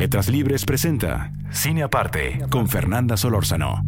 Letras 0.00 0.30
Libres 0.30 0.64
presenta 0.64 1.30
Cine 1.52 1.82
Aparte 1.82 2.46
con 2.48 2.70
Fernanda 2.70 3.18
Solórzano. 3.18 3.84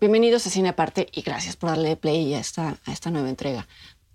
Bienvenidos 0.00 0.46
a 0.46 0.50
Cine 0.50 0.68
Aparte 0.68 1.08
y 1.10 1.22
gracias 1.22 1.56
por 1.56 1.70
darle 1.70 1.96
play 1.96 2.32
a 2.34 2.38
esta, 2.38 2.76
a 2.84 2.92
esta 2.92 3.10
nueva 3.10 3.28
entrega. 3.28 3.66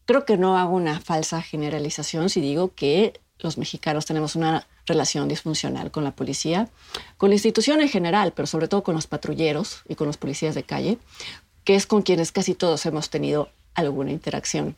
Creo 0.05 0.23
que 0.23 0.38
no 0.38 0.57
hago 0.57 0.73
una 0.73 1.02
falsa 1.02 1.41
generalización 1.41 2.30
si 2.30 2.39
digo 2.39 2.73
que 2.73 3.20
los 3.39 3.57
mexicanos 3.57 4.05
tenemos 4.05 4.38
una 4.38 4.66
relación 4.85 5.27
disfuncional 5.27 5.91
con 5.91 6.05
la 6.05 6.16
policía, 6.16 6.70
con 7.17 7.31
la 7.31 7.35
institución 7.35 7.81
en 7.81 7.89
general, 7.89 8.31
pero 8.33 8.47
sobre 8.47 8.69
todo 8.69 8.81
con 8.81 8.95
los 8.95 9.08
patrulleros 9.08 9.81
y 9.89 9.95
con 9.95 10.08
los 10.08 10.16
policías 10.16 10.55
de 10.55 10.63
calle, 10.63 10.99
que 11.66 11.75
es 11.75 11.85
con 11.85 12.02
quienes 12.02 12.31
casi 12.31 12.55
todos 12.55 12.85
hemos 12.85 13.09
tenido 13.09 13.49
alguna 13.73 14.11
interacción. 14.11 14.77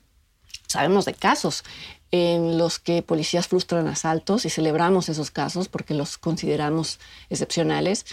Sabemos 0.74 1.06
de 1.06 1.14
casos 1.14 1.64
en 2.10 2.58
los 2.58 2.80
que 2.80 3.04
policías 3.04 3.48
frustran 3.48 3.88
asaltos 3.88 4.46
y 4.46 4.50
celebramos 4.50 5.08
esos 5.08 5.30
casos 5.30 5.68
porque 5.68 5.94
los 5.94 6.18
consideramos 6.18 7.00
excepcionales. 7.30 8.08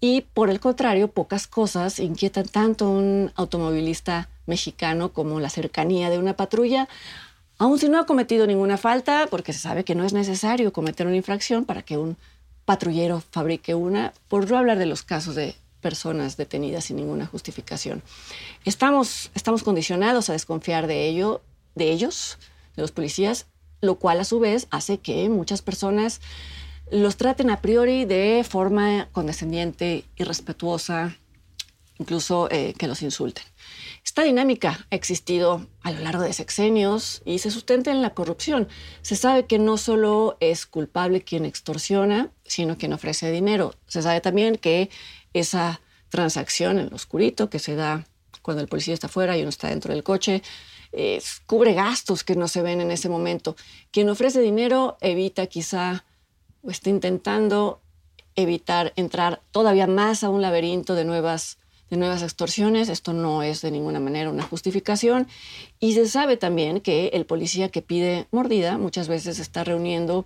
Y 0.00 0.20
por 0.34 0.50
el 0.50 0.60
contrario, 0.60 1.08
pocas 1.08 1.46
cosas 1.46 1.98
inquietan 1.98 2.46
tanto 2.46 2.84
a 2.84 2.90
un 2.90 3.32
automovilista 3.36 4.28
mexicano 4.44 5.14
como 5.14 5.40
la 5.40 5.48
cercanía 5.48 6.10
de 6.10 6.18
una 6.18 6.36
patrulla, 6.36 6.90
aun 7.56 7.78
si 7.78 7.88
no 7.88 7.98
ha 7.98 8.04
cometido 8.04 8.46
ninguna 8.46 8.76
falta, 8.76 9.26
porque 9.30 9.54
se 9.54 9.60
sabe 9.60 9.84
que 9.84 9.94
no 9.94 10.04
es 10.04 10.12
necesario 10.12 10.74
cometer 10.74 11.06
una 11.06 11.16
infracción 11.16 11.64
para 11.64 11.80
que 11.80 11.96
un 11.96 12.18
patrullero 12.66 13.22
fabrique 13.30 13.74
una, 13.74 14.12
por 14.28 14.50
no 14.50 14.58
hablar 14.58 14.78
de 14.78 14.84
los 14.84 15.02
casos 15.02 15.36
de 15.36 15.54
personas 15.80 16.36
detenidas 16.36 16.84
sin 16.84 16.96
ninguna 16.96 17.24
justificación. 17.26 18.02
Estamos, 18.66 19.30
estamos 19.34 19.62
condicionados 19.62 20.28
a 20.28 20.34
desconfiar 20.34 20.86
de 20.86 21.08
ello, 21.08 21.40
de 21.74 21.90
ellos, 21.90 22.38
de 22.76 22.82
los 22.82 22.92
policías, 22.92 23.46
lo 23.80 23.96
cual 23.96 24.20
a 24.20 24.24
su 24.24 24.40
vez 24.40 24.66
hace 24.70 24.98
que 24.98 25.28
muchas 25.28 25.62
personas 25.62 26.20
los 26.90 27.16
traten 27.16 27.50
a 27.50 27.60
priori 27.60 28.04
de 28.04 28.44
forma 28.48 29.08
condescendiente, 29.12 30.04
irrespetuosa, 30.16 31.16
incluso 31.98 32.48
eh, 32.50 32.74
que 32.78 32.88
los 32.88 33.02
insulten. 33.02 33.44
Esta 34.04 34.22
dinámica 34.22 34.86
ha 34.90 34.94
existido 34.94 35.66
a 35.82 35.90
lo 35.90 36.00
largo 36.00 36.22
de 36.22 36.32
sexenios 36.32 37.22
y 37.24 37.38
se 37.38 37.50
sustenta 37.50 37.90
en 37.90 38.02
la 38.02 38.10
corrupción. 38.10 38.68
Se 39.02 39.16
sabe 39.16 39.46
que 39.46 39.58
no 39.58 39.78
solo 39.78 40.36
es 40.40 40.66
culpable 40.66 41.22
quien 41.22 41.44
extorsiona, 41.46 42.30
sino 42.44 42.76
quien 42.76 42.92
ofrece 42.92 43.30
dinero. 43.30 43.74
Se 43.86 44.02
sabe 44.02 44.20
también 44.20 44.56
que 44.56 44.90
esa 45.32 45.80
transacción 46.10 46.78
en 46.78 46.90
lo 46.90 46.96
oscurito 46.96 47.48
que 47.48 47.58
se 47.58 47.76
da 47.76 48.06
cuando 48.42 48.62
el 48.62 48.68
policía 48.68 48.94
está 48.94 49.08
fuera 49.08 49.36
y 49.36 49.40
uno 49.40 49.48
está 49.48 49.68
dentro 49.68 49.94
del 49.94 50.04
coche, 50.04 50.42
eh, 50.96 51.22
cubre 51.46 51.74
gastos 51.74 52.24
que 52.24 52.36
no 52.36 52.48
se 52.48 52.62
ven 52.62 52.80
en 52.80 52.90
ese 52.90 53.08
momento. 53.08 53.56
Quien 53.90 54.08
ofrece 54.08 54.40
dinero 54.40 54.96
evita 55.00 55.46
quizá 55.46 56.04
o 56.62 56.70
está 56.70 56.90
intentando 56.90 57.80
evitar 58.36 58.92
entrar 58.96 59.40
todavía 59.50 59.86
más 59.86 60.24
a 60.24 60.30
un 60.30 60.42
laberinto 60.42 60.94
de 60.94 61.04
nuevas 61.04 61.58
de 61.90 61.96
nuevas 61.96 62.22
extorsiones. 62.22 62.88
Esto 62.88 63.12
no 63.12 63.42
es 63.42 63.60
de 63.60 63.70
ninguna 63.70 64.00
manera 64.00 64.30
una 64.30 64.42
justificación. 64.42 65.28
Y 65.80 65.94
se 65.94 66.08
sabe 66.08 66.36
también 66.36 66.80
que 66.80 67.08
el 67.08 67.26
policía 67.26 67.68
que 67.68 67.82
pide 67.82 68.26
mordida 68.30 68.78
muchas 68.78 69.08
veces 69.08 69.38
está 69.38 69.64
reuniendo 69.64 70.24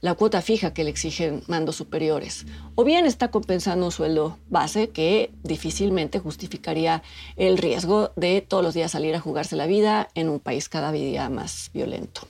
la 0.00 0.14
cuota 0.14 0.42
fija 0.42 0.72
que 0.72 0.84
le 0.84 0.90
exigen 0.90 1.42
mandos 1.46 1.76
superiores. 1.76 2.46
O 2.74 2.84
bien 2.84 3.06
está 3.06 3.30
compensando 3.30 3.86
un 3.86 3.92
sueldo 3.92 4.38
base 4.48 4.90
que 4.90 5.30
difícilmente 5.42 6.18
justificaría 6.18 7.02
el 7.36 7.58
riesgo 7.58 8.12
de 8.16 8.40
todos 8.40 8.62
los 8.62 8.74
días 8.74 8.92
salir 8.92 9.14
a 9.14 9.20
jugarse 9.20 9.56
la 9.56 9.66
vida 9.66 10.08
en 10.14 10.28
un 10.28 10.40
país 10.40 10.68
cada 10.68 10.92
día 10.92 11.28
más 11.28 11.70
violento. 11.72 12.22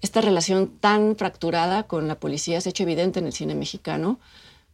Esta 0.00 0.20
relación 0.20 0.68
tan 0.68 1.16
fracturada 1.16 1.84
con 1.84 2.08
la 2.08 2.20
policía 2.20 2.60
se 2.60 2.68
ha 2.68 2.70
hecho 2.70 2.82
evidente 2.82 3.18
en 3.18 3.26
el 3.26 3.32
cine 3.32 3.54
mexicano 3.54 4.18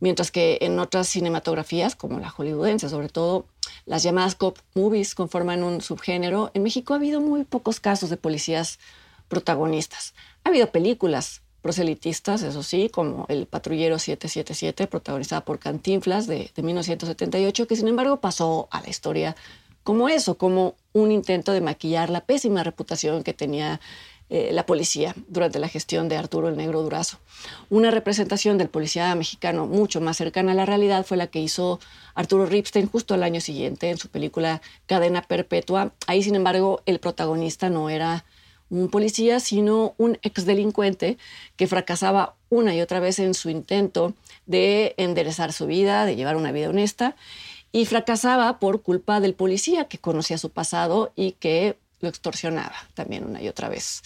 mientras 0.03 0.33
que 0.33 0.59
en 0.63 0.81
otras 0.81 1.07
cinematografías, 1.07 1.95
como 1.95 2.19
la 2.19 2.29
hollywoodense, 2.29 2.89
sobre 2.89 3.09
todo 3.09 3.47
las 3.87 4.03
llamadas 4.03 4.35
cop 4.35 4.59
movies 4.75 5.15
conforman 5.15 5.63
un 5.63 5.81
subgénero, 5.81 6.51
en 6.55 6.65
México 6.65 6.93
ha 6.93 6.97
habido 6.97 7.21
muy 7.21 7.45
pocos 7.45 7.79
casos 7.79 8.11
de 8.11 8.17
policías 8.17 8.81
protagonistas. 9.29 10.15
Ha 10.43 10.49
habido 10.49 10.73
películas 10.73 11.42
proselitistas, 11.63 12.43
eso 12.43 12.63
sí, 12.63 12.91
como 12.91 13.25
El 13.29 13.47
Patrullero 13.47 13.99
777, 13.99 14.87
protagonizada 14.89 15.45
por 15.45 15.59
Cantinflas 15.59 16.27
de, 16.27 16.51
de 16.55 16.63
1978, 16.63 17.67
que 17.67 17.77
sin 17.77 17.89
embargo 17.89 18.21
pasó 18.21 18.69
a 18.71 18.83
la 18.83 18.91
historia 18.91 19.37
como 19.85 20.09
eso, 20.09 20.37
como 20.37 20.75
un 20.93 21.11
intento 21.11 21.53
de 21.53 21.61
maquillar 21.61 22.11
la 22.11 22.21
pésima 22.21 22.63
reputación 22.63 23.23
que 23.23 23.33
tenía 23.33 23.81
eh, 24.35 24.51
la 24.51 24.65
policía 24.65 25.15
durante 25.29 25.59
la 25.59 25.69
gestión 25.69 26.09
de 26.09 26.17
Arturo 26.17 26.49
el 26.49 26.57
Negro 26.57 26.81
Durazo. 26.81 27.19
Una 27.69 27.91
representación 27.91 28.57
del 28.57 28.71
policía 28.71 29.15
mexicano 29.15 29.67
mucho 29.67 30.01
más 30.01 30.17
cercana 30.17 30.53
a 30.53 30.55
la 30.55 30.65
realidad 30.65 31.05
fue 31.05 31.19
la 31.19 31.27
que 31.27 31.41
hizo 31.41 31.81
Arturo 32.15 32.47
Ripstein 32.47 32.89
justo 32.89 33.13
al 33.13 33.25
año 33.25 33.43
siguiente 33.43 33.91
en 33.91 33.99
su 33.99 34.09
película 34.09 34.63
Cadena 34.87 35.21
Perpetua. 35.21 35.93
Ahí, 36.07 36.23
sin 36.23 36.35
embargo, 36.35 36.81
el 36.87 36.99
protagonista 36.99 37.69
no 37.69 37.91
era 37.91 38.25
un 38.81 38.89
policía, 38.89 39.41
sino 39.41 39.95
un 39.99 40.19
exdelincuente 40.23 41.19
que 41.57 41.67
fracasaba 41.67 42.35
una 42.49 42.75
y 42.75 42.81
otra 42.81 43.01
vez 43.01 43.19
en 43.19 43.35
su 43.35 43.51
intento 43.51 44.15
de 44.47 44.95
enderezar 44.97 45.53
su 45.53 45.67
vida, 45.67 46.07
de 46.07 46.17
llevar 46.17 46.37
una 46.37 46.53
vida 46.53 46.71
honesta, 46.71 47.17
y 47.71 47.87
fracasaba 47.87 48.59
por 48.59 48.83
culpa 48.83 49.21
del 49.21 49.35
policía 49.35 49.89
que 49.89 49.99
conocía 49.99 50.39
su 50.39 50.51
pasado 50.51 51.13
y 51.17 51.33
que 51.33 51.79
lo 52.01 52.09
extorsionaba 52.09 52.77
también 52.95 53.25
una 53.25 53.43
y 53.43 53.49
otra 53.49 53.69
vez. 53.69 54.03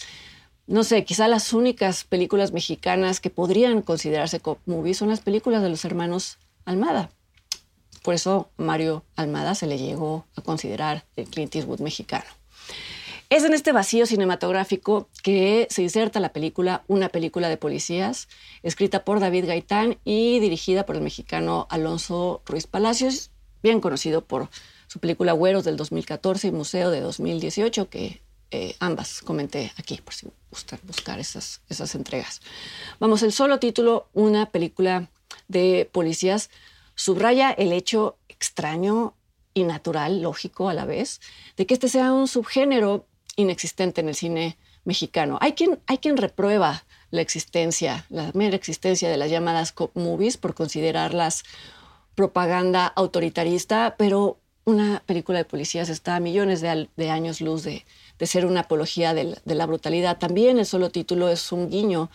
No 0.67 0.83
sé, 0.83 1.05
quizá 1.05 1.27
las 1.27 1.53
únicas 1.53 2.03
películas 2.03 2.51
mexicanas 2.51 3.19
que 3.19 3.29
podrían 3.29 3.81
considerarse 3.81 4.41
cop 4.41 4.59
movies 4.65 4.97
son 4.97 5.09
las 5.09 5.21
películas 5.21 5.63
de 5.63 5.69
los 5.69 5.85
hermanos 5.85 6.37
Almada. 6.65 7.09
Por 8.03 8.13
eso 8.13 8.49
Mario 8.57 9.03
Almada 9.15 9.55
se 9.55 9.67
le 9.67 9.77
llegó 9.77 10.25
a 10.35 10.41
considerar 10.41 11.05
el 11.15 11.27
Clint 11.27 11.55
Eastwood 11.55 11.79
mexicano. 11.79 12.25
Es 13.29 13.43
en 13.43 13.53
este 13.53 13.73
vacío 13.73 14.05
cinematográfico 14.05 15.09
que 15.21 15.67
se 15.69 15.81
inserta 15.81 16.21
la 16.21 16.31
película 16.31 16.85
Una 16.87 17.09
película 17.09 17.49
de 17.49 17.57
policías, 17.57 18.29
escrita 18.63 19.03
por 19.03 19.19
David 19.19 19.47
Gaitán 19.47 19.97
y 20.05 20.39
dirigida 20.39 20.85
por 20.85 20.95
el 20.95 21.01
mexicano 21.01 21.67
Alonso 21.69 22.41
Ruiz 22.45 22.67
Palacios, 22.67 23.31
bien 23.61 23.81
conocido 23.81 24.23
por 24.23 24.49
su 24.87 24.99
película 24.99 25.33
Güeros 25.33 25.65
del 25.65 25.75
2014 25.75 26.47
y 26.47 26.51
Museo 26.51 26.89
de 26.89 27.01
2018, 27.01 27.89
que 27.89 28.21
eh, 28.51 28.77
ambas 28.79 29.19
comenté 29.21 29.73
aquí, 29.75 29.99
por 30.01 30.13
si 30.13 30.29
gustan 30.49 30.79
buscar 30.83 31.19
esas, 31.19 31.59
esas 31.67 31.95
entregas. 31.95 32.41
Vamos, 32.97 33.23
el 33.23 33.33
solo 33.33 33.59
título, 33.59 34.07
una 34.13 34.51
película 34.51 35.09
de 35.49 35.89
policías, 35.91 36.49
subraya 36.95 37.51
el 37.51 37.73
hecho 37.73 38.17
extraño 38.29 39.15
y 39.53 39.63
natural, 39.63 40.21
lógico 40.21 40.69
a 40.69 40.73
la 40.73 40.85
vez, 40.85 41.19
de 41.57 41.65
que 41.65 41.73
este 41.73 41.89
sea 41.89 42.13
un 42.13 42.29
subgénero 42.29 43.05
inexistente 43.37 44.01
en 44.01 44.09
el 44.09 44.15
cine 44.15 44.57
mexicano. 44.83 45.37
Hay 45.39 45.53
quien, 45.53 45.79
hay 45.87 45.99
quien 45.99 46.17
reprueba 46.17 46.83
la 47.11 47.21
existencia, 47.21 48.05
la 48.09 48.31
mera 48.33 48.57
existencia 48.57 49.09
de 49.09 49.15
las 49.15 49.29
llamadas 49.29 49.71
cop 49.71 49.95
movies 49.95 50.35
por 50.35 50.53
considerarlas 50.53 51.43
propaganda 52.15 52.87
autoritarista, 52.87 53.95
pero 53.97 54.39
una 54.65 55.01
película 55.05 55.37
de 55.37 55.45
policías 55.45 55.87
está 55.87 56.17
a 56.17 56.19
millones 56.19 56.59
de, 56.61 57.09
años 57.09 57.39
luz 57.39 57.63
de, 57.63 57.85
ser 58.19 58.45
una 58.45 58.61
apología 58.61 59.13
de, 59.13 59.39
la 59.45 59.65
brutalidad. 59.65 60.17
También 60.17 60.59
el 60.59 60.65
solo 60.65 60.89
título 60.89 61.29
es 61.29 61.53
un 61.53 61.69
guiño 61.69 62.09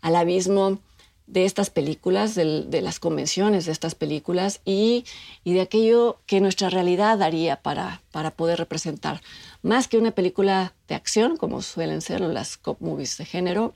al 0.00 0.16
abismo 0.16 0.80
de 1.26 1.44
estas 1.44 1.70
películas, 1.70 2.34
de, 2.34 2.80
las 2.82 2.98
convenciones 2.98 3.66
de 3.66 3.72
estas 3.72 3.94
películas 3.94 4.60
y, 4.64 5.04
de 5.44 5.60
aquello 5.60 6.20
que 6.26 6.40
nuestra 6.40 6.70
realidad 6.70 7.18
daría 7.18 7.62
para, 7.62 8.02
poder 8.36 8.58
representar. 8.58 9.22
Más 9.62 9.88
que 9.88 9.98
una 9.98 10.10
película 10.10 10.74
de 10.88 10.94
acción, 10.94 11.36
como 11.36 11.62
suelen 11.62 12.00
ser 12.00 12.20
las 12.20 12.56
cop 12.56 12.80
movies 12.80 13.16
de 13.18 13.24
género, 13.24 13.74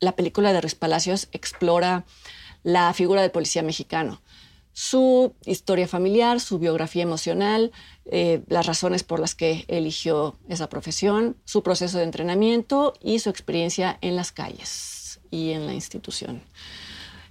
la 0.00 0.16
película 0.16 0.52
de 0.52 0.60
Ruiz 0.60 0.74
Palacios 0.74 1.28
explora 1.32 2.04
la 2.62 2.92
figura 2.94 3.22
del 3.22 3.30
policía 3.30 3.62
mexicano 3.62 4.20
su 4.72 5.34
historia 5.44 5.88
familiar, 5.88 6.40
su 6.40 6.58
biografía 6.58 7.02
emocional, 7.02 7.72
eh, 8.06 8.42
las 8.48 8.66
razones 8.66 9.02
por 9.02 9.20
las 9.20 9.34
que 9.34 9.64
eligió 9.68 10.36
esa 10.48 10.68
profesión, 10.68 11.36
su 11.44 11.62
proceso 11.62 11.98
de 11.98 12.04
entrenamiento 12.04 12.94
y 13.00 13.18
su 13.18 13.30
experiencia 13.30 13.98
en 14.00 14.16
las 14.16 14.32
calles. 14.32 14.99
Y 15.30 15.50
en 15.50 15.66
la 15.66 15.74
institución. 15.74 16.42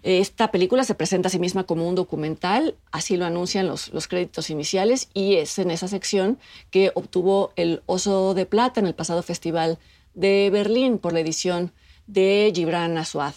Esta 0.01 0.49
película 0.49 0.85
se 0.85 0.95
presenta 0.95 1.27
a 1.27 1.31
sí 1.31 1.39
misma 1.39 1.65
como 1.65 1.87
un 1.87 1.95
documental, 1.95 2.75
así 2.91 3.17
lo 3.17 3.25
anuncian 3.25 3.67
los, 3.67 3.89
los, 3.93 4.07
créditos 4.07 4.49
iniciales, 4.49 5.09
y 5.13 5.35
es 5.35 5.59
en 5.59 5.71
esa 5.71 5.89
sección 5.89 6.39
que 6.71 6.91
obtuvo 6.95 7.51
el 7.57 7.81
Oso 7.85 8.33
de 8.33 8.45
Plata 8.45 8.79
en 8.79 8.87
el 8.87 8.95
pasado 8.95 9.21
Festival 9.23 9.77
de 10.13 10.49
Berlín 10.51 10.99
por 10.99 11.11
la 11.11 11.19
edición 11.19 11.73
de 12.07 12.51
Gibran 12.55 12.97
Aswad. 12.97 13.33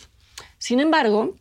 Sin 0.59 0.79
embargo, 0.79 1.35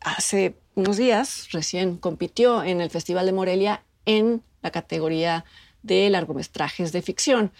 hace 0.00 0.54
unos 0.76 0.96
días 0.96 1.48
recién 1.50 1.96
compitió 1.96 2.62
en 2.62 2.80
el 2.80 2.90
Festival 2.90 3.26
de 3.26 3.32
Morelia 3.32 3.82
en 4.06 4.42
la 4.62 4.70
categoría 4.70 5.44
de 5.82 6.08
largometrajes 6.10 6.92
de 6.92 7.02
ficción. 7.02 7.52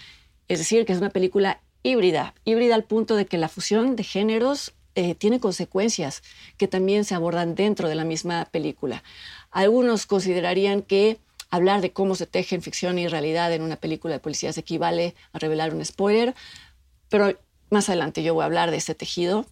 Es 0.48 0.58
decir, 0.58 0.84
que 0.84 0.92
es 0.92 0.98
una 0.98 1.10
película 1.10 1.60
híbrida, 1.82 2.34
híbrida 2.44 2.74
al 2.74 2.84
punto 2.84 3.16
de 3.16 3.26
que 3.26 3.38
la 3.38 3.48
fusión 3.48 3.96
de 3.96 4.04
géneros 4.04 4.72
eh, 4.94 5.14
tiene 5.14 5.40
consecuencias 5.40 6.22
que 6.56 6.68
también 6.68 7.04
se 7.04 7.14
abordan 7.14 7.54
dentro 7.54 7.88
de 7.88 7.94
la 7.94 8.04
misma 8.04 8.46
película. 8.46 9.02
Algunos 9.50 10.06
considerarían 10.06 10.82
que 10.82 11.18
hablar 11.50 11.80
de 11.80 11.92
cómo 11.92 12.14
se 12.14 12.26
teje 12.26 12.54
en 12.54 12.62
ficción 12.62 12.98
y 12.98 13.08
realidad 13.08 13.52
en 13.52 13.62
una 13.62 13.76
película 13.76 14.14
de 14.14 14.20
policías 14.20 14.58
equivale 14.58 15.14
a 15.32 15.38
revelar 15.38 15.74
un 15.74 15.84
spoiler, 15.84 16.34
pero 17.08 17.38
más 17.70 17.88
adelante 17.88 18.22
yo 18.22 18.34
voy 18.34 18.42
a 18.42 18.46
hablar 18.46 18.70
de 18.70 18.78
ese 18.78 18.94
tejido, 18.94 19.46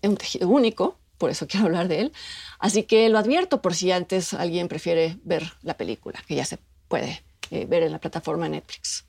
es 0.00 0.10
un 0.10 0.16
tejido 0.16 0.48
único, 0.48 0.98
por 1.18 1.30
eso 1.30 1.46
quiero 1.48 1.66
hablar 1.66 1.88
de 1.88 2.00
él. 2.00 2.12
Así 2.58 2.84
que 2.84 3.08
lo 3.08 3.18
advierto 3.18 3.62
por 3.62 3.74
si 3.74 3.92
antes 3.92 4.34
alguien 4.34 4.68
prefiere 4.68 5.18
ver 5.24 5.52
la 5.62 5.76
película, 5.76 6.22
que 6.26 6.34
ya 6.34 6.44
se 6.44 6.58
puede 6.88 7.22
eh, 7.50 7.66
ver 7.66 7.82
en 7.82 7.92
la 7.92 7.98
plataforma 7.98 8.48
Netflix. 8.48 9.04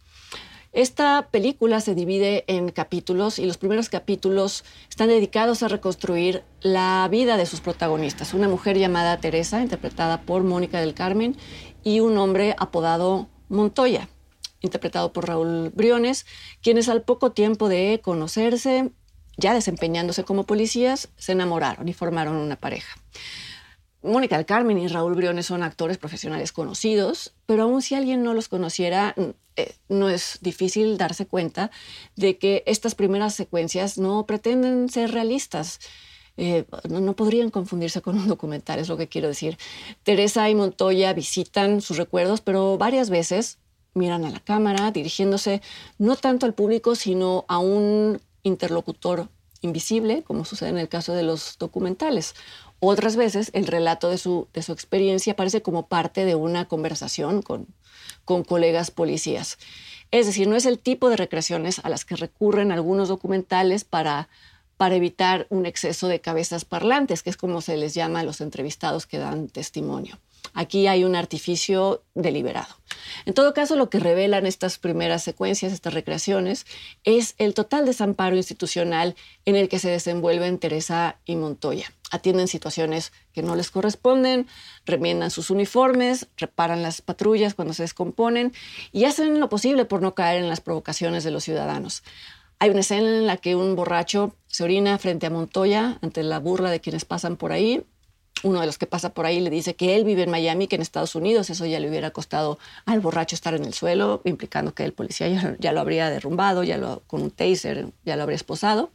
Esta 0.73 1.27
película 1.29 1.81
se 1.81 1.93
divide 1.93 2.45
en 2.47 2.69
capítulos 2.69 3.37
y 3.37 3.45
los 3.45 3.57
primeros 3.57 3.89
capítulos 3.89 4.65
están 4.89 5.07
dedicados 5.07 5.61
a 5.61 5.67
reconstruir 5.67 6.43
la 6.61 7.07
vida 7.11 7.37
de 7.37 7.45
sus 7.45 7.61
protagonistas. 7.61 8.33
Una 8.33 8.47
mujer 8.47 8.79
llamada 8.79 9.19
Teresa, 9.19 9.61
interpretada 9.61 10.21
por 10.21 10.41
Mónica 10.41 10.79
del 10.79 10.95
Carmen, 10.95 11.37
y 11.83 11.99
un 11.99 12.17
hombre 12.17 12.55
apodado 12.57 13.29
Montoya, 13.49 14.09
interpretado 14.61 15.13
por 15.13 15.27
Raúl 15.27 15.69
Briones, 15.75 16.25
quienes 16.63 16.89
al 16.89 17.03
poco 17.03 17.33
tiempo 17.33 17.69
de 17.69 18.01
conocerse, 18.03 18.89
ya 19.37 19.53
desempeñándose 19.53 20.23
como 20.23 20.45
policías, 20.45 21.09
se 21.17 21.33
enamoraron 21.33 21.87
y 21.87 21.93
formaron 21.93 22.35
una 22.35 22.55
pareja. 22.55 22.97
Mónica 24.03 24.37
del 24.37 24.45
Carmen 24.45 24.77
y 24.77 24.87
Raúl 24.87 25.15
Briones 25.15 25.45
son 25.45 25.63
actores 25.63 25.97
profesionales 25.97 26.51
conocidos, 26.51 27.33
pero 27.45 27.63
aun 27.63 27.81
si 27.81 27.95
alguien 27.95 28.23
no 28.23 28.33
los 28.33 28.49
conociera, 28.49 29.15
eh, 29.55 29.75
no 29.87 30.09
es 30.09 30.39
difícil 30.41 30.97
darse 30.97 31.25
cuenta 31.25 31.71
de 32.15 32.37
que 32.37 32.63
estas 32.65 32.95
primeras 32.95 33.33
secuencias 33.33 33.97
no 33.97 34.25
pretenden 34.25 34.89
ser 34.89 35.11
realistas. 35.11 35.79
Eh, 36.35 36.65
no, 36.89 36.99
no, 36.99 37.15
podrían 37.15 37.51
confundirse 37.51 38.01
con 38.01 38.17
un 38.17 38.27
documental, 38.27 38.79
es 38.79 38.89
lo 38.89 38.97
que 38.97 39.07
quiero 39.07 39.27
decir. 39.27 39.57
Teresa 40.03 40.49
y 40.49 40.55
Montoya 40.55 41.13
visitan 41.13 41.79
sus 41.79 41.97
recuerdos, 41.97 42.41
pero 42.41 42.77
varias 42.77 43.09
veces 43.09 43.59
miran 43.93 44.25
a 44.25 44.31
la 44.31 44.39
cámara, 44.39 44.91
dirigiéndose 44.91 45.61
no 45.97 46.15
tanto 46.15 46.45
al 46.45 46.53
público, 46.53 46.95
sino 46.95 47.45
a 47.47 47.59
un 47.59 48.19
interlocutor 48.41 49.29
invisible, 49.61 50.23
como 50.23 50.45
sucede 50.45 50.69
en 50.69 50.77
el 50.77 50.89
caso 50.89 51.13
de 51.13 51.23
los 51.23 51.57
documentales. 51.57 52.35
Otras 52.85 53.15
veces 53.15 53.49
el 53.53 53.65
relato 53.65 54.09
de 54.09 54.17
su, 54.17 54.49
de 54.53 54.61
su 54.61 54.73
experiencia 54.73 55.33
aparece 55.33 55.61
como 55.61 55.87
parte 55.87 56.25
de 56.25 56.35
una 56.35 56.67
conversación 56.67 57.41
con, 57.41 57.67
con 58.25 58.43
colegas 58.43 58.91
policías. 58.91 59.57
Es 60.11 60.25
decir, 60.25 60.49
no 60.49 60.57
es 60.57 60.65
el 60.65 60.79
tipo 60.79 61.09
de 61.09 61.15
recreaciones 61.15 61.79
a 61.85 61.89
las 61.89 62.03
que 62.03 62.17
recurren 62.17 62.73
algunos 62.73 63.07
documentales 63.07 63.85
para, 63.85 64.27
para 64.75 64.95
evitar 64.95 65.47
un 65.49 65.65
exceso 65.65 66.09
de 66.09 66.19
cabezas 66.19 66.65
parlantes, 66.65 67.23
que 67.23 67.29
es 67.29 67.37
como 67.37 67.61
se 67.61 67.77
les 67.77 67.93
llama 67.93 68.19
a 68.19 68.23
los 68.23 68.41
entrevistados 68.41 69.07
que 69.07 69.17
dan 69.17 69.47
testimonio. 69.47 70.19
Aquí 70.53 70.87
hay 70.87 71.03
un 71.03 71.15
artificio 71.15 72.03
deliberado. 72.13 72.75
En 73.25 73.33
todo 73.33 73.53
caso, 73.53 73.75
lo 73.75 73.89
que 73.89 73.99
revelan 73.99 74.45
estas 74.45 74.77
primeras 74.77 75.23
secuencias, 75.23 75.73
estas 75.73 75.93
recreaciones, 75.93 76.65
es 77.03 77.35
el 77.37 77.53
total 77.53 77.85
desamparo 77.85 78.35
institucional 78.35 79.15
en 79.45 79.55
el 79.55 79.69
que 79.69 79.79
se 79.79 79.89
desenvuelven 79.89 80.59
Teresa 80.59 81.17
y 81.25 81.35
Montoya. 81.35 81.91
Atienden 82.11 82.47
situaciones 82.47 83.11
que 83.33 83.41
no 83.41 83.55
les 83.55 83.71
corresponden, 83.71 84.47
remiendan 84.85 85.31
sus 85.31 85.49
uniformes, 85.49 86.27
reparan 86.37 86.83
las 86.83 87.01
patrullas 87.01 87.55
cuando 87.55 87.73
se 87.73 87.83
descomponen 87.83 88.53
y 88.91 89.05
hacen 89.05 89.39
lo 89.39 89.49
posible 89.49 89.85
por 89.85 90.01
no 90.01 90.13
caer 90.13 90.43
en 90.43 90.49
las 90.49 90.61
provocaciones 90.61 91.23
de 91.23 91.31
los 91.31 91.43
ciudadanos. 91.43 92.03
Hay 92.59 92.69
una 92.69 92.81
escena 92.81 93.09
en 93.09 93.27
la 93.27 93.37
que 93.37 93.55
un 93.55 93.75
borracho 93.75 94.35
se 94.47 94.63
orina 94.63 94.97
frente 94.99 95.25
a 95.25 95.31
Montoya 95.31 95.97
ante 96.01 96.21
la 96.21 96.39
burla 96.39 96.69
de 96.69 96.79
quienes 96.79 97.03
pasan 97.03 97.35
por 97.35 97.51
ahí 97.51 97.83
uno 98.43 98.59
de 98.59 98.65
los 98.65 98.77
que 98.77 98.85
pasa 98.85 99.13
por 99.13 99.25
ahí 99.25 99.39
le 99.39 99.49
dice 99.49 99.75
que 99.75 99.95
él 99.95 100.03
vive 100.03 100.23
en 100.23 100.29
Miami, 100.29 100.67
que 100.67 100.75
en 100.75 100.81
Estados 100.81 101.15
Unidos 101.15 101.49
eso 101.49 101.65
ya 101.65 101.79
le 101.79 101.89
hubiera 101.89 102.11
costado 102.11 102.59
al 102.85 102.99
borracho 102.99 103.35
estar 103.35 103.53
en 103.53 103.63
el 103.65 103.73
suelo, 103.73 104.21
implicando 104.25 104.73
que 104.73 104.83
el 104.83 104.93
policía 104.93 105.55
ya, 105.59 105.71
lo 105.71 105.79
habría 105.79 106.09
derrumbado, 106.09 106.63
ya 106.63 106.77
lo, 106.77 107.01
con 107.07 107.21
un 107.21 107.31
taser 107.31 107.87
ya 108.05 108.15
lo 108.15 108.23
habría 108.23 108.35
esposado. 108.35 108.91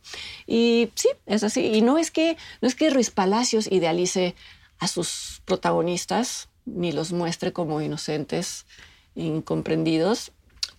Y 0.47 0.91
sí, 0.95 1.09
es 1.27 1.43
así. 1.43 1.67
Y 1.67 1.81
no 1.81 1.99
es 1.99 2.11
que, 2.11 2.37
no 2.61 2.69
es 2.69 2.75
que 2.75 2.91
Ruiz 2.91 3.11
Palacios 3.11 3.67
idealice 3.73 4.35
a 4.79 4.87
sus 4.87 5.43
protagonistas 5.45 6.49
ni 6.67 6.93
los 6.93 7.13
muestre 7.13 7.53
como 7.53 7.81
inocentes, 7.81 8.67
incomprendidos, 9.15 10.33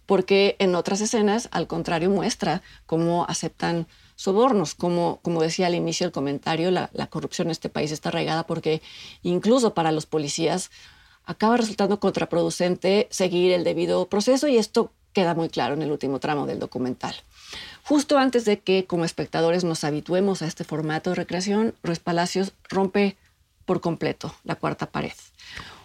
porque 0.06 0.56
en 0.60 0.76
otras 0.76 1.02
escenas, 1.02 1.50
al 1.52 1.68
contrario, 1.68 2.10
muestra 2.10 2.62
cómo 2.86 3.26
aceptan 3.26 3.88
sobornos. 4.20 4.76
Como, 4.76 5.20
como 5.22 5.42
decía 5.42 5.68
al 5.68 5.76
inicio 5.76 6.06
del 6.06 6.12
comentario, 6.12 6.72
la, 6.72 6.90
corrupción 7.10 7.48
en 7.48 7.52
este 7.52 7.70
país 7.70 7.92
está 7.92 8.10
arraigada 8.10 8.46
porque 8.46 8.82
incluso 9.24 9.74
para 9.74 9.94
los 9.94 10.06
policías 10.06 10.72
acaba 11.24 11.56
resultando 11.56 12.02
contraproducente 12.02 13.08
seguir 13.12 13.54
el 13.54 13.64
debido 13.64 14.10
proceso 14.10 14.50
y 14.50 14.58
esto 14.58 14.92
queda 15.14 15.36
muy 15.36 15.48
claro 15.48 15.74
en 15.74 15.84
el 15.84 15.92
último 15.92 16.20
tramo 16.20 16.46
del 16.46 16.60
documental. 16.60 17.16
Justo 17.84 18.18
antes 18.18 18.44
de 18.44 18.60
que 18.60 18.86
como 18.86 19.06
espectadores 19.06 19.64
nos 19.64 19.86
habituemos 19.86 20.42
a 20.42 20.48
este 20.48 20.66
formato 20.66 21.12
de 21.12 21.16
recreación, 21.16 21.74
Ruiz 21.82 22.00
Palacios 22.00 22.52
rompe 22.68 23.16
por 23.64 23.80
completo 23.80 24.36
la 24.44 24.56
cuarta 24.56 24.88
pared. 24.88 25.14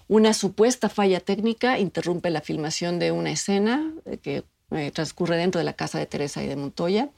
Una 0.09 0.35
supuesta 0.35 0.89
falla 0.89 1.21
técnica 1.21 1.79
interrumpe 1.79 2.31
la 2.31 2.41
filmación 2.41 2.99
de 2.99 3.13
una 3.13 3.31
escena 3.31 3.93
que 4.23 4.43
eh, 4.71 4.91
transcurre 4.91 5.37
dentro 5.37 5.59
de 5.59 5.65
la 5.65 5.75
casa 5.75 5.99
de 5.99 6.07
Teresa 6.07 6.43
y 6.43 6.47
de 6.47 6.57
Montoya, 6.57 7.11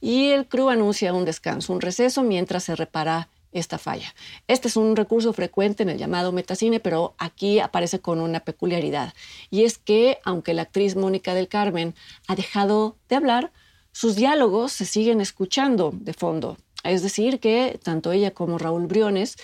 y 0.00 0.30
el 0.30 0.46
crew 0.46 0.70
anuncia 0.70 1.12
un 1.12 1.24
descanso, 1.24 1.72
un 1.72 1.80
receso 1.80 2.22
mientras 2.22 2.64
se 2.64 2.76
repara 2.76 3.28
esta 3.52 3.78
falla. 3.78 4.14
Este 4.48 4.68
es 4.68 4.76
un 4.76 4.96
recurso 4.96 5.32
frecuente 5.32 5.82
en 5.84 5.90
el 5.90 5.98
llamado 5.98 6.32
metacine, 6.32 6.80
pero 6.80 7.14
aquí 7.18 7.60
aparece 7.60 8.00
con 8.00 8.20
una 8.20 8.40
peculiaridad, 8.40 9.14
y 9.50 9.64
es 9.64 9.78
que 9.78 10.18
aunque 10.24 10.54
la 10.54 10.62
actriz 10.62 10.96
Mónica 10.96 11.34
del 11.34 11.48
Carmen 11.48 11.94
ha 12.26 12.34
dejado 12.34 12.96
de 13.08 13.16
hablar, 13.16 13.52
sus 13.92 14.16
diálogos 14.16 14.72
se 14.72 14.86
siguen 14.86 15.20
escuchando 15.20 15.92
de 15.94 16.14
fondo. 16.14 16.56
Es 16.82 17.02
decir, 17.02 17.38
que 17.38 17.78
tanto 17.82 18.12
ella 18.12 18.32
como 18.32 18.58
Raúl 18.58 18.86
Briones 18.86 19.36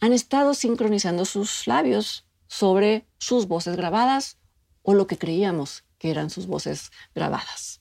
han 0.00 0.12
estado 0.12 0.52
sincronizando 0.52 1.24
sus 1.24 1.66
labios 1.66 2.26
sobre 2.46 3.06
sus 3.18 3.48
voces 3.48 3.76
grabadas 3.76 4.36
o 4.82 4.92
lo 4.92 5.06
que 5.06 5.16
creíamos 5.16 5.83
que 6.04 6.10
eran 6.10 6.28
sus 6.28 6.46
voces 6.46 6.92
grabadas. 7.14 7.80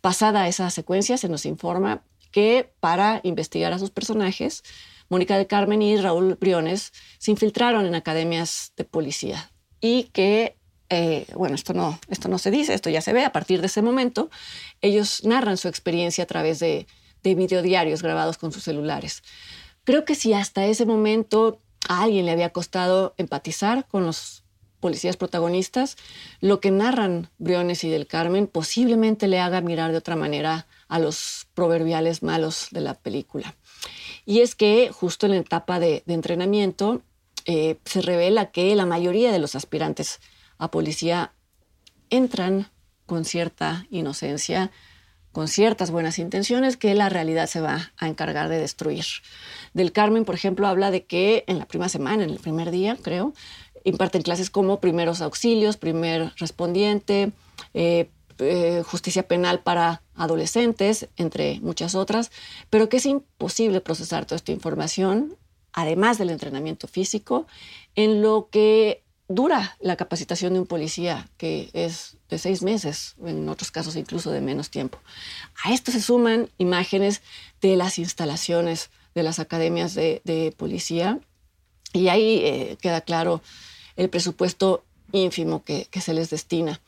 Pasada 0.00 0.48
esa 0.48 0.70
secuencia, 0.70 1.18
se 1.18 1.28
nos 1.28 1.44
informa 1.44 2.02
que 2.30 2.72
para 2.80 3.20
investigar 3.22 3.74
a 3.74 3.78
sus 3.78 3.90
personajes, 3.90 4.64
Mónica 5.10 5.36
de 5.36 5.46
Carmen 5.46 5.82
y 5.82 5.94
Raúl 5.98 6.36
Briones 6.36 6.94
se 7.18 7.32
infiltraron 7.32 7.84
en 7.84 7.94
academias 7.94 8.72
de 8.78 8.84
policía 8.84 9.52
y 9.78 10.04
que, 10.04 10.56
eh, 10.88 11.26
bueno, 11.34 11.54
esto 11.54 11.74
no, 11.74 12.00
esto 12.08 12.30
no 12.30 12.38
se 12.38 12.50
dice, 12.50 12.72
esto 12.72 12.88
ya 12.88 13.02
se 13.02 13.12
ve, 13.12 13.26
a 13.26 13.32
partir 13.32 13.60
de 13.60 13.66
ese 13.66 13.82
momento, 13.82 14.30
ellos 14.80 15.22
narran 15.24 15.58
su 15.58 15.68
experiencia 15.68 16.24
a 16.24 16.26
través 16.26 16.60
de, 16.60 16.86
de 17.22 17.34
videodiarios 17.34 18.02
grabados 18.02 18.38
con 18.38 18.52
sus 18.52 18.64
celulares. 18.64 19.22
Creo 19.84 20.06
que 20.06 20.14
si 20.14 20.32
hasta 20.32 20.64
ese 20.64 20.86
momento 20.86 21.60
a 21.90 22.04
alguien 22.04 22.24
le 22.24 22.32
había 22.32 22.54
costado 22.54 23.12
empatizar 23.18 23.86
con 23.86 24.06
los 24.06 24.39
policías 24.80 25.16
protagonistas, 25.16 25.96
lo 26.40 26.60
que 26.60 26.70
narran 26.70 27.28
Briones 27.38 27.84
y 27.84 27.90
del 27.90 28.06
Carmen 28.06 28.46
posiblemente 28.46 29.28
le 29.28 29.38
haga 29.38 29.60
mirar 29.60 29.92
de 29.92 29.98
otra 29.98 30.16
manera 30.16 30.66
a 30.88 30.98
los 30.98 31.46
proverbiales 31.54 32.22
malos 32.22 32.68
de 32.70 32.80
la 32.80 32.94
película. 32.94 33.54
Y 34.26 34.40
es 34.40 34.54
que 34.54 34.90
justo 34.92 35.26
en 35.26 35.32
la 35.32 35.38
etapa 35.38 35.78
de, 35.78 36.02
entrenamiento 36.06 37.02
eh, 37.46 37.78
se 37.84 38.02
revela 38.02 38.50
que 38.50 38.74
la 38.74 38.86
mayoría 38.86 39.32
de 39.32 39.38
los 39.38 39.54
aspirantes 39.54 40.20
a 40.58 40.70
policía 40.70 41.32
entran 42.10 42.70
con 43.06 43.24
cierta 43.24 43.86
inocencia, 43.90 44.70
con 45.32 45.48
ciertas 45.48 45.90
buenas 45.90 46.18
intenciones 46.18 46.76
que 46.76 46.94
la 46.94 47.08
realidad 47.08 47.46
se 47.46 47.60
va 47.60 47.92
a 47.96 48.08
encargar 48.08 48.48
de 48.48 48.58
destruir. 48.58 49.04
Del 49.74 49.92
Carmen, 49.92 50.24
por 50.24 50.34
ejemplo, 50.34 50.66
habla 50.66 50.90
de 50.90 51.04
que 51.04 51.44
en 51.46 51.58
la 51.58 51.66
primera 51.66 51.88
semana, 51.88 52.24
en 52.24 52.30
el 52.30 52.38
primer 52.38 52.70
día, 52.70 52.96
creo, 53.00 53.32
imparten 53.84 54.22
clases 54.22 54.50
como 54.50 54.80
primeros 54.80 55.20
auxilios, 55.20 55.76
primer 55.76 56.32
respondiente, 56.36 57.32
eh, 57.74 58.08
eh, 58.38 58.82
justicia 58.86 59.28
penal 59.28 59.60
para 59.60 60.02
adolescentes, 60.14 61.08
entre 61.16 61.60
muchas 61.60 61.94
otras, 61.94 62.30
pero 62.70 62.88
que 62.88 62.96
es 62.96 63.06
imposible 63.06 63.80
procesar 63.80 64.24
toda 64.24 64.36
esta 64.36 64.52
información, 64.52 65.36
además 65.72 66.18
del 66.18 66.30
entrenamiento 66.30 66.88
físico, 66.88 67.46
en 67.94 68.22
lo 68.22 68.48
que 68.50 69.02
dura 69.28 69.76
la 69.78 69.96
capacitación 69.96 70.54
de 70.54 70.60
un 70.60 70.66
policía, 70.66 71.28
que 71.36 71.70
es 71.72 72.16
de 72.28 72.38
seis 72.38 72.62
meses, 72.62 73.14
en 73.24 73.48
otros 73.48 73.70
casos 73.70 73.94
incluso 73.94 74.30
de 74.30 74.40
menos 74.40 74.70
tiempo. 74.70 74.98
A 75.62 75.72
esto 75.72 75.92
se 75.92 76.00
suman 76.00 76.48
imágenes 76.58 77.22
de 77.60 77.76
las 77.76 77.98
instalaciones 77.98 78.90
de 79.14 79.22
las 79.22 79.38
academias 79.38 79.94
de, 79.94 80.54
policía 80.56 81.20
y 81.92 82.08
ahí 82.08 82.40
eh, 82.42 82.78
queda 82.80 83.02
claro 83.02 83.42
el 83.96 84.08
presupuesto 84.08 84.84
ínfimo 85.12 85.64
que, 85.64 85.88
se 86.00 86.14
les 86.14 86.30
destina. 86.30 86.80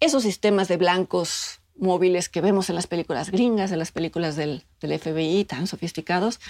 Esos 0.00 0.22
sistemas 0.22 0.68
de 0.68 0.76
blancos 0.76 1.60
móviles 1.76 2.28
que 2.28 2.40
vemos 2.40 2.68
en 2.68 2.76
las 2.76 2.86
películas 2.86 3.30
gringas, 3.30 3.72
en 3.72 3.80
las 3.80 3.90
películas 3.90 4.36
del, 4.36 4.64
FBI 4.80 5.44
tan 5.44 5.66
sofisticados, 5.66 6.40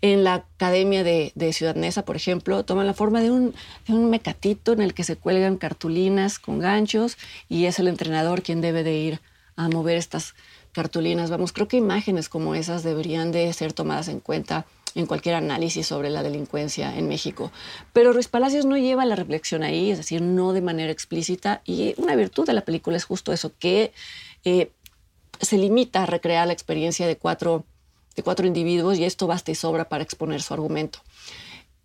en 0.00 0.24
la 0.24 0.34
Academia 0.34 1.04
de, 1.04 1.52
Ciudad 1.52 1.76
Neza, 1.76 2.04
por 2.04 2.16
ejemplo, 2.16 2.64
toman 2.64 2.86
la 2.86 2.94
forma 2.94 3.20
de 3.20 3.30
un, 3.30 3.54
de 3.86 3.92
un, 3.92 4.10
mecatito 4.10 4.72
en 4.72 4.80
el 4.80 4.94
que 4.94 5.04
se 5.04 5.16
cuelgan 5.16 5.56
cartulinas 5.56 6.38
con 6.38 6.58
ganchos 6.58 7.16
y 7.48 7.66
es 7.66 7.78
el 7.78 7.88
entrenador 7.88 8.42
quien 8.42 8.60
debe 8.60 8.82
de 8.82 8.94
ir 8.94 9.20
a 9.56 9.68
mover 9.68 9.96
estas 9.98 10.34
cartulinas. 10.72 11.30
Vamos, 11.30 11.52
creo 11.52 11.68
que 11.68 11.76
imágenes 11.76 12.28
como 12.28 12.54
esas 12.54 12.82
deberían 12.82 13.30
de 13.30 13.52
ser 13.52 13.72
tomadas 13.72 14.08
en 14.08 14.20
cuenta 14.20 14.66
en 14.94 15.06
cualquier 15.06 15.34
análisis 15.34 15.86
sobre 15.86 16.10
la 16.10 16.22
delincuencia 16.22 16.96
en 16.96 17.08
México. 17.08 17.50
Pero 17.92 18.12
Ruiz 18.12 18.28
Palacios 18.28 18.64
no 18.64 18.76
lleva 18.76 19.04
la 19.04 19.16
reflexión 19.16 19.62
ahí, 19.62 19.90
es 19.90 19.98
decir, 19.98 20.22
no 20.22 20.52
de 20.52 20.60
manera 20.60 20.92
explícita. 20.92 21.62
Y 21.64 21.94
una 21.96 22.16
virtud 22.16 22.46
de 22.46 22.52
la 22.52 22.62
película 22.62 22.96
es 22.96 23.04
justo 23.04 23.32
eso, 23.32 23.52
que 23.58 23.92
eh, 24.44 24.70
se 25.40 25.58
limita 25.58 26.02
a 26.02 26.06
recrear 26.06 26.46
la 26.46 26.52
experiencia 26.52 27.06
de 27.06 27.16
cuatro, 27.16 27.64
de 28.16 28.22
cuatro 28.22 28.46
individuos 28.46 28.98
y 28.98 29.04
esto 29.04 29.26
basta 29.26 29.50
y 29.50 29.54
sobra 29.54 29.88
para 29.88 30.04
exponer 30.04 30.42
su 30.42 30.54
argumento. 30.54 31.00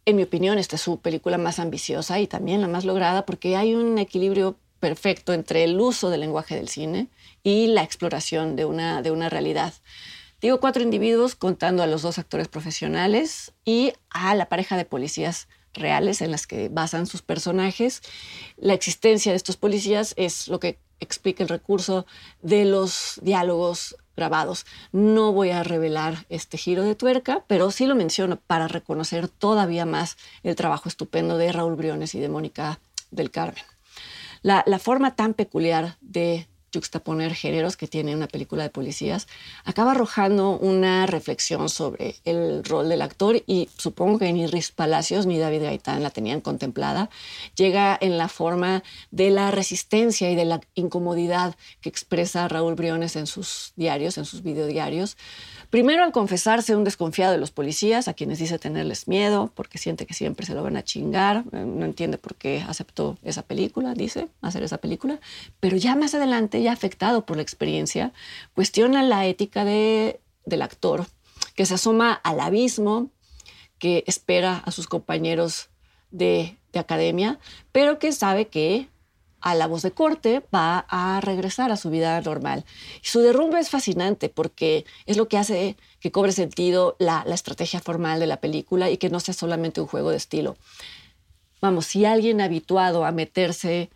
En 0.06 0.16
mi 0.16 0.24
opinión, 0.24 0.58
esta 0.58 0.78
es 0.78 0.82
su 0.82 1.00
película 1.00 1.38
más 1.38 1.60
ambiciosa 1.60 2.20
y 2.20 2.28
también 2.28 2.62
la 2.62 2.68
más 2.68 2.86
lograda 2.86 3.26
porque 3.26 3.58
hay 3.58 3.76
un 3.76 3.98
equilibrio 3.98 4.56
perfecto 4.80 5.34
entre 5.34 5.64
el 5.64 5.80
uso 5.80 6.10
del 6.10 6.22
lenguaje 6.22 6.56
del 6.56 6.70
cine 6.70 7.08
y 7.44 7.68
la 7.68 7.84
exploración 7.84 8.56
de 8.56 8.66
una, 8.66 9.02
de 9.02 9.12
una 9.12 9.30
realidad. 9.30 9.74
Digo 10.40 10.60
cuatro 10.60 10.84
individuos 10.84 11.34
contando 11.34 11.82
a 11.82 11.88
los 11.88 12.04
dos 12.04 12.20
actores 12.20 12.48
profesionales 12.48 13.54
y 13.66 13.94
a 14.12 14.36
la 14.36 14.50
pareja 14.50 14.78
de 14.78 14.86
policías 14.86 15.48
reales 15.74 16.22
en 16.22 16.30
las 16.30 16.46
que 16.46 16.70
basan 16.70 17.08
sus 17.08 17.24
personajes. 17.24 18.02
La 18.56 18.74
existencia 18.74 19.32
de 19.32 19.36
estos 19.36 19.58
policías 19.58 20.14
es 20.16 20.48
lo 20.48 20.60
que 20.60 20.80
explica 21.00 21.44
el 21.44 21.50
recurso 21.50 22.06
de 22.42 22.66
los 22.66 23.20
diálogos 23.24 23.96
grabados. 24.16 24.66
No 24.92 25.32
voy 25.32 25.52
a 25.52 25.64
revelar 25.64 26.26
este 26.30 26.58
giro 26.58 26.84
de 26.84 26.96
tuerca, 26.96 27.44
pero 27.48 27.72
sí 27.72 27.86
lo 27.86 27.96
menciono 27.96 28.40
para 28.40 28.68
reconocer 28.68 29.28
todavía 29.30 29.86
más 29.86 30.18
el 30.44 30.56
trabajo 30.56 30.90
estupendo 30.90 31.38
de 31.38 31.52
Raúl 31.52 31.76
Briones 31.76 32.16
y 32.16 32.20
de 32.20 32.30
Mónica 32.30 32.80
del 33.12 33.32
Carmen. 33.32 33.64
La, 34.42 34.64
la 34.68 34.80
forma 34.80 35.16
tan 35.16 35.34
peculiar 35.34 35.98
de 36.02 36.48
juxtaponer 36.74 37.34
géneros 37.34 37.78
que 37.78 37.88
tiene 37.88 38.16
una 38.16 38.28
película 38.28 38.64
de 38.64 38.70
policías, 38.70 39.28
acaba 39.64 39.92
arrojando 39.92 40.58
una 40.58 41.06
reflexión 41.06 41.70
sobre 41.70 42.16
el 42.26 42.64
rol 42.64 42.90
del 42.90 43.02
actor 43.02 43.42
y 43.46 43.70
supongo 43.78 44.20
que 44.20 44.32
ni 44.34 44.48
Riz 44.48 44.72
Palacios 44.72 45.26
ni 45.26 45.38
David 45.38 45.64
Gaitán 45.64 46.04
la 46.04 46.10
tenían 46.10 46.42
contemplada. 46.42 47.10
Llega 47.56 47.98
en 48.00 48.18
la 48.18 48.28
forma 48.28 48.84
de 49.12 49.30
la 49.30 49.52
resistencia 49.52 50.30
y 50.32 50.36
de 50.36 50.46
la 50.46 50.62
incomodidad 50.76 51.56
que 51.82 51.90
expresa 51.90 52.48
Raúl 52.48 52.76
Briones 52.76 53.16
en 53.16 53.28
sus 53.28 53.74
diarios, 53.76 54.18
en 54.18 54.26
sus 54.26 54.44
videodiarios. 54.44 55.18
Primero 55.70 56.04
al 56.04 56.14
confesarse 56.14 56.76
un 56.76 56.86
desconfiado 56.86 57.34
de 57.34 57.40
los 57.40 57.52
policías, 57.52 58.08
a 58.08 58.14
quienes 58.14 58.40
dice 58.40 58.58
tenerles 58.58 59.10
miedo, 59.10 59.52
porque 59.54 59.78
siente 59.78 60.06
que 60.06 60.14
siempre 60.14 60.46
se 60.46 60.54
lo 60.54 60.64
van 60.64 60.78
a 60.78 60.84
chingar, 60.84 61.44
eh, 61.52 61.66
no 61.66 61.84
entiende 61.84 62.18
por 62.18 62.36
qué 62.36 62.64
aceptó 62.66 63.18
esa 63.22 63.42
película, 63.42 63.94
dice, 63.94 64.30
hacer 64.42 64.64
esa 64.64 64.78
película, 64.78 65.20
pero 65.60 65.76
ya 65.76 65.96
más 65.96 66.16
adelante, 66.16 66.62
ya 66.68 66.74
afectado 66.74 67.26
por 67.26 67.38
la 67.38 67.44
experiencia, 67.44 68.14
cuestiona 68.54 69.04
la 69.04 69.26
ética 69.26 69.66
de, 69.66 70.20
del 70.46 70.62
actor, 70.62 71.06
que 71.56 71.66
se 71.66 71.76
asoma 71.76 72.14
al 72.14 72.40
abismo 72.40 73.10
que 73.80 74.04
espera 74.08 74.58
a 74.66 74.72
sus 74.72 74.88
compañeros 74.88 75.70
de, 76.12 76.58
de 76.74 76.80
academia, 76.80 77.40
pero 77.72 78.00
que 78.00 78.12
sabe 78.12 78.48
que 78.48 78.90
a 79.40 79.56
la 79.56 79.68
voz 79.68 79.82
de 79.82 79.92
corte 79.92 80.44
va 80.54 80.86
a 80.90 81.22
regresar 81.22 81.72
a 81.72 81.78
su 81.78 81.90
vida 81.90 82.20
normal. 82.22 82.66
Su 83.02 83.20
derrumbe 83.20 83.60
es 83.60 83.70
fascinante 83.70 84.30
porque 84.30 84.86
es 85.06 85.18
lo 85.18 85.28
que 85.28 85.38
hace 85.38 85.78
que 86.00 86.12
cobre 86.12 86.32
sentido 86.32 86.96
la, 87.00 87.24
estrategia 87.28 87.80
formal 87.80 88.20
de 88.20 88.28
la 88.28 88.42
película 88.42 88.90
y 88.90 88.98
que 88.98 89.10
no 89.10 89.20
sea 89.20 89.34
solamente 89.34 89.82
un 89.82 89.88
juego 89.88 90.10
de 90.10 90.18
estilo. 90.18 90.58
Vamos, 91.62 91.86
si 91.86 92.06
alguien 92.06 92.42
habituado 92.42 93.06
a 93.06 93.12
meterse 93.12 93.90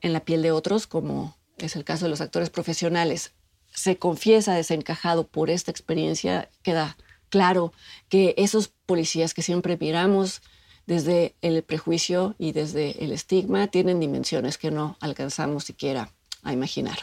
en 0.00 0.12
la 0.12 0.20
piel 0.20 0.42
de 0.42 0.52
otros, 0.52 0.86
como 0.86 1.36
es 1.66 1.76
el 1.76 1.84
caso 1.84 2.04
de 2.06 2.10
los 2.10 2.20
actores 2.20 2.50
profesionales, 2.50 3.32
se 3.72 3.96
confiesa 3.96 4.54
desencajado 4.54 5.26
por 5.26 5.50
esta 5.50 5.70
experiencia, 5.70 6.50
queda 6.62 6.96
claro 7.28 7.72
que 8.08 8.34
esos 8.36 8.68
policías 8.86 9.34
que 9.34 9.42
siempre 9.42 9.78
miramos 9.80 10.42
desde 10.86 11.36
el 11.40 11.62
prejuicio 11.62 12.34
y 12.38 12.52
desde 12.52 13.04
el 13.04 13.12
estigma 13.12 13.68
tienen 13.68 14.00
dimensiones 14.00 14.58
que 14.58 14.70
no 14.70 14.96
alcanzamos 15.00 15.64
siquiera 15.64 16.12
a 16.42 16.52
imaginar. 16.52 16.98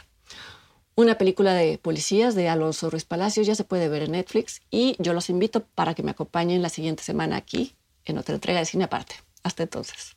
Una 0.96 1.18
película 1.18 1.54
de 1.54 1.78
policías 1.78 2.36
de 2.36 2.50
Alonso 2.50 2.90
Ruiz 2.90 3.06
Palacios 3.06 3.46
ya 3.46 3.56
se 3.56 3.64
puede 3.64 3.88
ver 3.88 4.04
en 4.04 4.14
Netflix 4.14 4.62
y 4.72 4.96
yo 5.00 5.14
los 5.14 5.30
invito 5.30 5.64
para 5.64 5.94
que 5.94 6.04
me 6.04 6.12
acompañen 6.12 6.62
la 6.62 6.70
siguiente 6.70 7.04
semana 7.04 7.38
aquí 7.38 7.76
en 8.04 8.18
otra 8.18 8.36
entrega 8.36 8.60
de 8.60 8.66
Cine 8.66 8.86
Aparte. 8.86 9.16
Hasta 9.44 9.64
entonces. 9.64 10.17